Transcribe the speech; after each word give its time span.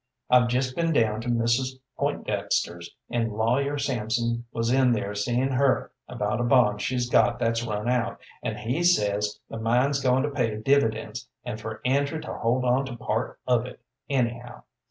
I've 0.31 0.47
just 0.47 0.75
been 0.75 0.93
down 0.93 1.21
to 1.21 1.29
Mrs. 1.29 1.79
Pointdexter's, 1.99 2.89
and 3.11 3.31
Lawyer 3.33 3.77
Samson 3.77 4.45
was 4.51 4.71
in 4.71 4.93
there 4.93 5.13
seeing 5.13 5.49
her 5.49 5.91
about 6.07 6.41
a 6.41 6.43
bond 6.43 6.81
she's 6.81 7.07
got 7.07 7.37
that's 7.37 7.63
run 7.63 7.87
out, 7.87 8.19
and 8.41 8.57
he 8.57 8.81
says 8.83 9.39
the 9.47 9.59
mine's 9.59 10.01
going 10.01 10.23
to 10.23 10.31
pay 10.31 10.57
dividends, 10.59 11.27
and 11.43 11.61
for 11.61 11.81
Andrew 11.85 12.19
to 12.19 12.33
hold 12.33 12.65
on 12.65 12.87
to 12.87 12.95
part 12.97 13.39
of 13.45 13.67
it, 13.67 13.79
anyhow. 14.09 14.63